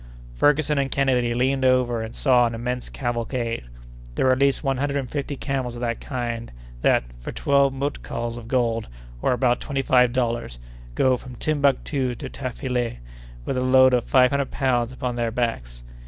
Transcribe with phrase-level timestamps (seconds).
[0.33, 3.65] Ferguson and Kennedy leaned over and saw an immense cavalcade.
[4.15, 7.71] There were at least one hundred and fifty camels of the kind that, for twelve
[7.71, 8.87] mutkals of gold,
[9.21, 10.57] or about twenty five dollars,
[10.95, 12.97] go from Timbuctoo to Tafilet
[13.45, 15.83] with a load of five hundred pounds upon their backs.